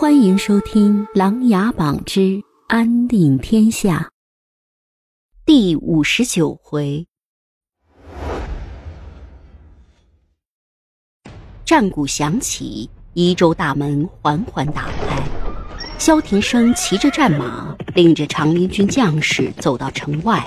[0.00, 3.98] 欢迎收听《琅琊榜之安定天下》
[5.44, 7.06] 第五十九回。
[11.66, 15.22] 战鼓响起，宜州大门缓缓打开，
[15.98, 20.42] 萧庭生骑着战马，领着长林军将士走到城外。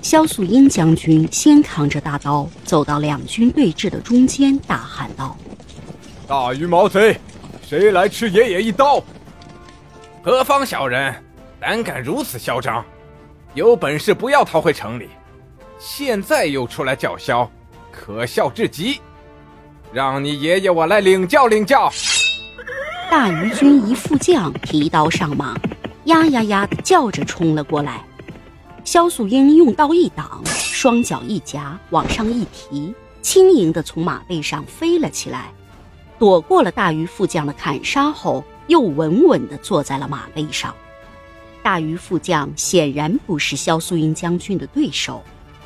[0.00, 5.36] 萧素英将军先扛着大刀走到两军对峙的中间，大喊道
[6.26, 7.14] ：“大鱼毛贼！”
[7.72, 9.02] 谁来吃爷爷一刀？
[10.22, 11.14] 何方小人，
[11.58, 12.84] 胆敢如此嚣张？
[13.54, 15.08] 有本事不要逃回城里！
[15.78, 17.50] 现在又出来叫嚣，
[17.90, 19.00] 可笑至极！
[19.90, 21.90] 让你爷爷我来领教领教。
[23.10, 25.56] 大鱼军一副将提刀上马，
[26.04, 28.04] 呀呀呀的叫着冲了过来。
[28.84, 35.50] 萧素英用刀一挡，双脚一夹，往上一提，轻盈的从马背上飞了起来。
[36.22, 40.72] 躲过了大鱼副将的砍杀后，又稳稳地坐在了马背上。
[41.64, 45.20] 大鱼副将显然不是萧素英将军的对手，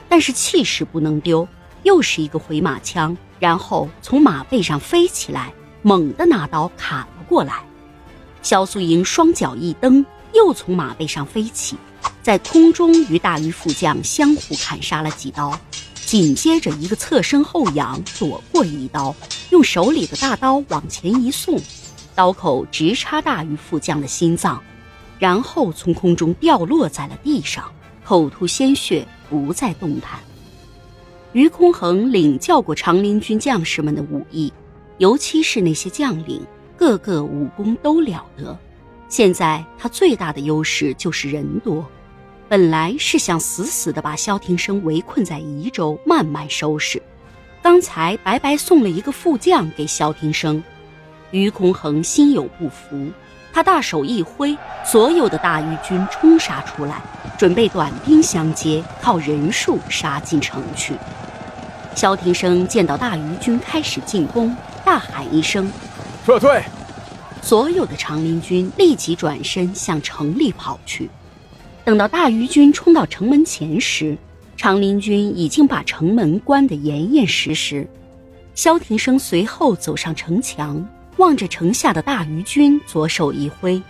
[0.09, 1.47] 但是气势不能丢，
[1.83, 7.63] 又是一个回马枪，然后从马背上飞起来，猛地拿刀砍了过来。
[8.41, 11.77] 萧素英双脚一蹬，又从马背上飞起，
[12.23, 15.53] 在空中与大鱼副将相互砍杀了几刀。
[16.07, 19.15] 紧接着，一个侧身后仰，躲过一刀，
[19.57, 21.59] 用手里的大刀往前一送，
[22.15, 24.63] 刀口直插大鱼副将的心脏，
[25.19, 27.65] 然后从空中掉落在了地上，
[28.05, 30.21] 口吐鲜血，不再动弹。
[31.33, 34.53] 于空衡领教过长林军将士们的武艺，
[34.99, 36.43] 尤其是那些将领，
[36.77, 38.59] 个个武功都了得。
[39.09, 41.83] 现在他最大的优势就是人多。
[42.47, 47.03] 本来是想死死地把萧庭生围困在宜州，慢慢收拾。
[47.67, 50.63] 刚才白白送了一个副将给萧庭生，
[51.33, 53.11] 于空恒心有不服，
[53.53, 57.03] 他大手一挥，所有的大鱼军冲杀出来，
[57.37, 60.95] 准备短兵相接，靠人数杀进城去。
[61.97, 65.69] 萧庭生见到大鱼军开始进攻，大喊一声
[66.25, 66.63] ：“撤退！”
[67.43, 71.11] 所有的长林军立即转身向城里跑去。
[71.85, 74.17] 等到大鱼军冲到城门前时，
[74.57, 77.87] 长林军已经把城门关得严严实实。
[78.55, 80.83] 萧庭生随后走上城墙，
[81.19, 83.81] 望着城下的大鱼军，左手一挥，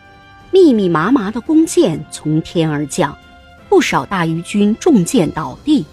[0.50, 3.16] 密密麻麻的弓箭从天而降，
[3.68, 5.84] 不少大鱼军中箭倒地。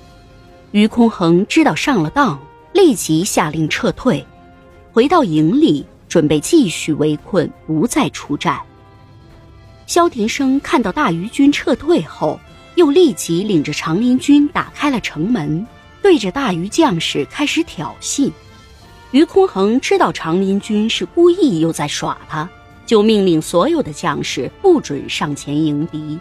[0.71, 2.39] 于空衡知道上了当，
[2.73, 4.25] 立即下令撤退，
[4.91, 8.59] 回到营里准备继续围困，不再出战。
[9.85, 12.39] 萧庭生看到大鱼军撤退后，
[12.75, 15.65] 又立即领着长林军打开了城门，
[16.01, 18.31] 对着大鱼将士开始挑衅。
[19.11, 22.49] 于空衡知道长林军是故意又在耍他，
[22.85, 26.17] 就命令所有的将士不准上前迎敌。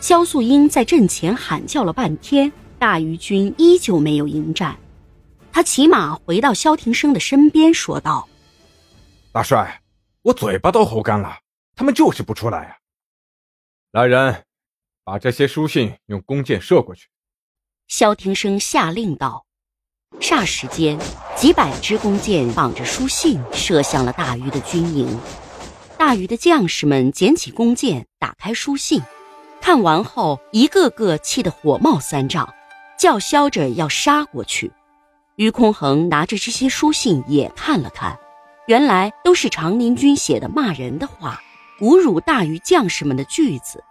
[0.00, 4.76] 萧素英在阵前喊叫了半天，大鱼军依旧没有迎战。
[5.50, 8.28] 他骑马回到萧庭生的身边，说道
[9.32, 9.80] ：“大帅，
[10.22, 11.38] 我嘴巴都吼干了，
[11.74, 12.76] 他们就是不出来啊。”
[13.90, 14.44] 来人，
[15.08, 17.08] 把这些书信用弓箭射过去。
[17.86, 19.46] 萧庭生下令道。
[20.20, 20.98] 霎时间，
[21.34, 25.18] 几百支弓箭绑着书信射向了大禹的军营。
[25.96, 29.00] 大禹的将士们捡起弓箭，打开书信，
[29.62, 32.52] 看完后，一个个气得火冒三丈，
[32.98, 34.70] 叫嚣着要杀过去。
[35.36, 38.18] 于空衡拿着这些书信也看了看，
[38.66, 41.40] 原来都是长林军写的骂人的话。
[41.80, 43.82] 侮辱大禹将士们的句子，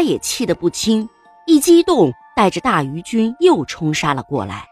[0.00, 1.10] 他也气得不轻，
[1.46, 4.66] 一激动，带着大鱼军又冲杀了过来。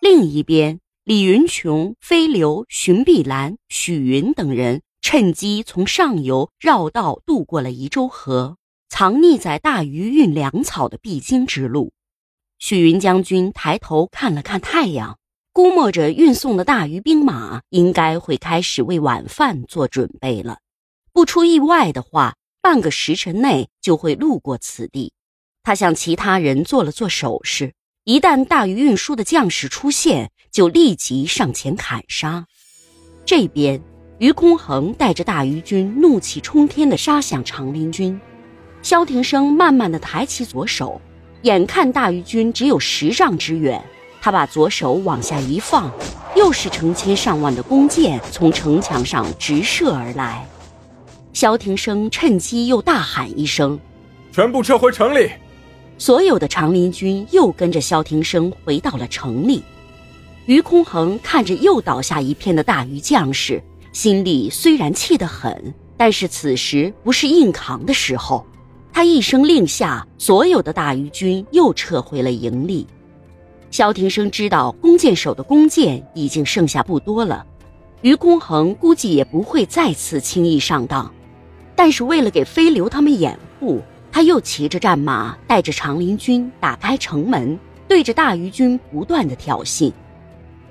[0.00, 8.56] 另一边，李云琼、飞流、荀碧兰、许云等人趁机从上游绕道渡过了宜州河，
[8.88, 11.92] 藏匿在大鱼运粮草的必经之路。
[12.58, 15.16] 许云将军抬头看了看太阳，
[15.52, 20.58] 估摸着运送的大鱼兵马应该会开始为晚饭做准备了。
[21.12, 25.12] 不出意外的话，半个时辰内就会路过此地。
[25.62, 27.74] 他向其他人做了做手势，
[28.04, 32.46] 一旦大鱼运输的将士出现，就立即上前砍杀。
[33.24, 33.82] 这边，
[34.18, 38.18] 于空衡带着大鱼军怒气冲天地杀向长林军。
[38.82, 41.00] 萧庭生慢慢地抬起左手，
[41.42, 43.82] 眼看大鱼军只有十丈之远，
[44.22, 45.92] 他把左手往下一放，
[46.34, 50.46] 又是成千上万的弓箭从城墙上直射而来。
[51.40, 53.80] 萧庭生趁机又大喊一声
[54.30, 55.30] ：“全部撤回城里！”
[55.96, 59.62] 所有的长林军又跟着萧庭生回到了城里。
[60.44, 63.58] 于空衡看着又倒下一片的大鱼将士，
[63.90, 68.44] 心里虽然气得很，但是此时不是硬扛的时候。
[68.92, 72.86] 他一声令下，所有的大鱼军又撤回了营里。
[73.70, 77.46] 萧庭生知道弓箭手的弓箭已经剩下不多了，
[78.02, 81.10] 于公衡估计也不会再次轻易上当。
[81.82, 83.80] 但是为了给飞流他们掩护，
[84.12, 89.90] 他又骑着战马，带着长林军打开城门，对着大鱼军不断的挑衅。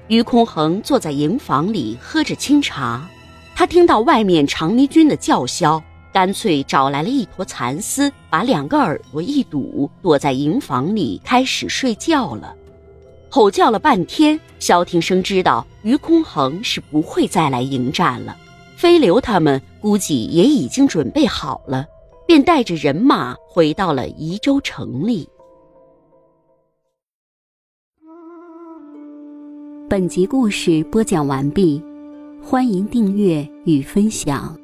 [0.08, 3.10] 于空衡坐在营房里喝着清茶，
[3.56, 5.82] 他听到外面长林军的叫嚣。
[6.14, 12.54] 干脆找来了一坨蚕丝，把两个耳朵一堵，躲在营房里开始睡觉了。
[13.32, 18.38] 吼叫了半天，萧庭生知道于空衡是不会再来迎战了。
[18.80, 21.86] 飞流他们估计也已经准备好了，
[22.26, 25.28] 便带着人马回到了宜州城里。
[29.90, 31.84] 本集故事播讲完毕，
[32.42, 34.58] 欢迎订阅与分享。